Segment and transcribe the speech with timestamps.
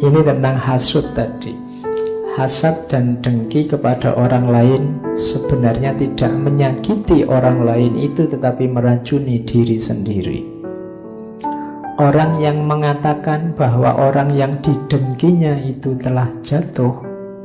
[0.00, 1.54] Ini tentang hasut tadi.
[2.34, 4.82] Hasad dan dengki kepada orang lain
[5.14, 10.40] sebenarnya tidak menyakiti orang lain itu tetapi meracuni diri sendiri.
[11.94, 16.90] Orang yang mengatakan bahwa orang yang didengkinya itu telah jatuh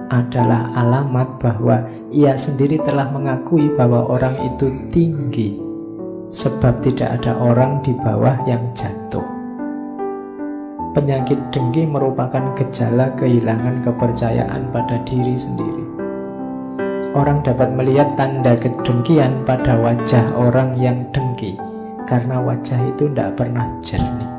[0.09, 5.54] adalah alamat bahwa ia sendiri telah mengakui bahwa orang itu tinggi,
[6.34, 9.38] sebab tidak ada orang di bawah yang jatuh.
[10.89, 15.85] Penyakit dengki merupakan gejala kehilangan kepercayaan pada diri sendiri.
[17.13, 21.61] Orang dapat melihat tanda kedengkian pada wajah orang yang dengki
[22.09, 24.33] karena wajah itu tidak pernah jernih,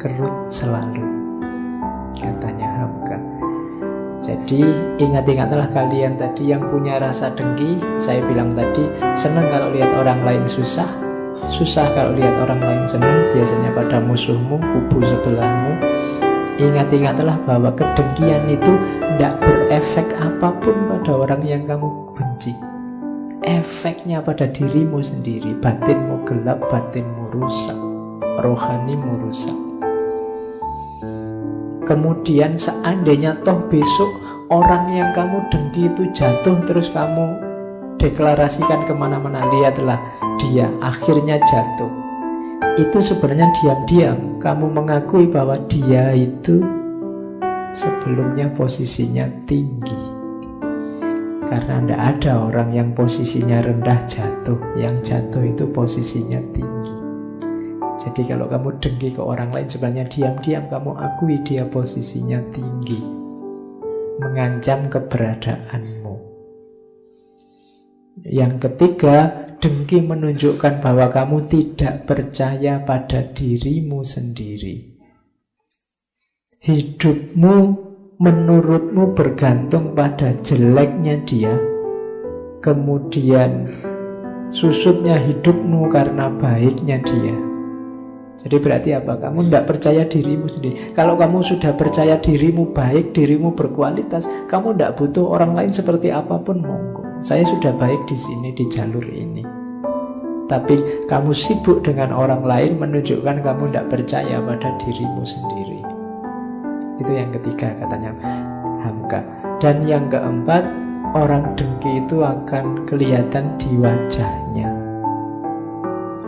[0.00, 1.04] kerut selalu.
[2.16, 3.20] Katanya Hamka.
[4.24, 4.64] Jadi
[4.96, 10.44] ingat-ingatlah kalian tadi yang punya rasa dengki Saya bilang tadi senang kalau lihat orang lain
[10.46, 10.86] susah
[11.48, 15.80] Susah kalau lihat orang lain senang Biasanya pada musuhmu, kubu sebelahmu.
[16.60, 18.72] Ingat-ingatlah bahwa kedengkian itu
[19.16, 22.52] tidak berefek apa pun pada orang yang kamu benci.
[23.42, 27.74] Efeknya pada dirimu sendiri Batinmu gelap, batinmu rusak
[28.38, 29.58] Rohanimu rusak.
[31.82, 34.08] Kemudian seandainya toh besok
[34.48, 37.51] orang yang kamu dengki itu jatuh terus kamu
[38.00, 39.48] deklarasikan ke mana-mana.
[39.50, 39.98] Lihatlah
[40.40, 41.90] dia akhirnya jatuh.
[42.80, 44.40] Itu sebenarnya diam-diam.
[44.40, 46.64] Kamu mengakui bahwa dia itu
[47.74, 50.00] sebelumnya posisinya tinggi.
[51.46, 54.56] Karena tidak ada orang yang posisinya rendah jatuh.
[54.80, 56.96] Yang jatuh itu posisinya tinggi.
[58.00, 62.98] Jadi kalau kamu dengki ke orang lain sebenarnya diam-diam kamu akui dia posisinya tinggi.
[64.18, 65.91] Mengancam keberadaanmu
[68.22, 74.94] yang ketiga, dengki menunjukkan bahwa kamu tidak percaya pada dirimu sendiri.
[76.62, 77.56] Hidupmu
[78.22, 81.50] menurutmu bergantung pada jeleknya dia,
[82.62, 83.66] kemudian
[84.54, 87.34] susutnya hidupmu karena baiknya dia.
[88.38, 89.18] Jadi berarti apa?
[89.18, 90.94] Kamu tidak percaya dirimu sendiri.
[90.94, 96.38] Kalau kamu sudah percaya dirimu baik, dirimu berkualitas, kamu tidak butuh orang lain seperti apa
[96.42, 97.11] pun monggo.
[97.22, 99.46] Saya sudah baik di sini di jalur ini.
[100.50, 105.86] Tapi kamu sibuk dengan orang lain menunjukkan kamu tidak percaya pada dirimu sendiri.
[106.98, 108.10] Itu yang ketiga katanya
[108.82, 109.22] Hamka.
[109.62, 110.66] Dan yang keempat,
[111.14, 114.66] orang dengki itu akan kelihatan di wajahnya.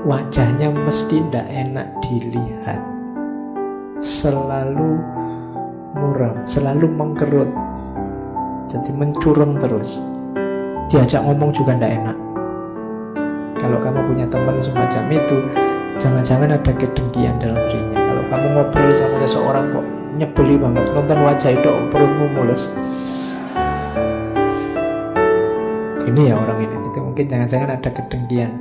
[0.06, 2.78] Wajahnya mesti tidak enak dilihat.
[3.98, 5.02] Selalu
[5.98, 7.50] muram, selalu mengkerut.
[8.70, 10.13] Jadi mencurung terus
[10.94, 12.16] diajak ngomong juga tidak enak.
[13.58, 15.36] Kalau kamu punya teman semacam itu
[15.98, 17.98] jangan-jangan ada kedengkian dalam dirinya.
[17.98, 22.70] Kalau kamu ngobrol sama seseorang kok nyebeli banget nonton wajah itu perutmu mules.
[26.06, 28.52] Ini ya orang ini itu mungkin jangan-jangan ada kedengkian.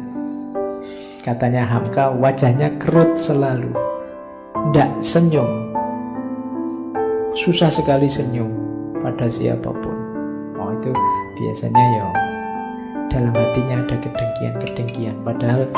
[1.21, 3.77] Katanya Hamka wajahnya kerut selalu.
[4.73, 5.69] Tidak senyum.
[7.38, 8.50] Susah sekali senyum
[9.05, 9.97] pada siapa pun.
[10.57, 10.89] Oh itu
[11.38, 12.22] biasanya ya
[13.13, 15.22] dalam hatinya ada kedengkian-kedengkian.
[15.22, 15.69] Padahal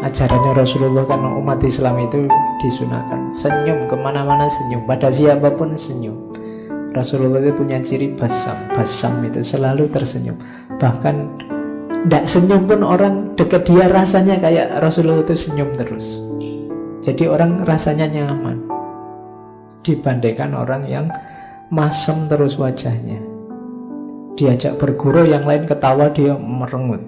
[0.00, 2.24] ajarannya Rasulullah kan umat Islam itu
[2.64, 3.28] disunahkan.
[3.28, 4.88] Senyum ke mana-mana senyum.
[4.88, 6.16] Pada siapa pun senyum.
[6.96, 8.56] Rasulullah itu punya ciri basam.
[8.72, 10.40] Basam itu selalu tersenyum.
[10.80, 11.16] Bahkan
[12.08, 16.24] tidak senyum pun orang dekat dia rasanya kayak Rasulullah itu senyum terus.
[17.04, 18.64] Jadi orang rasanya nyaman.
[19.84, 21.12] Dibandingkan orang yang
[21.68, 23.27] masem terus wajahnya
[24.38, 27.02] diajak berguru yang lain ketawa dia merengut.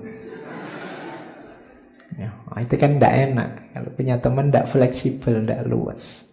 [2.19, 3.51] Ya, itu kan tidak enak.
[3.71, 6.27] Kalau punya teman tidak fleksibel tidak luas.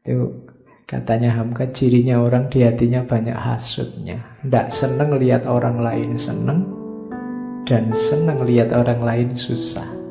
[0.00, 0.48] Itu
[0.88, 4.24] katanya Hamka cirinya orang di hatinya banyak hasutnya.
[4.40, 6.64] Tidak senang lihat orang lain senang
[7.68, 10.05] dan senang lihat orang lain susah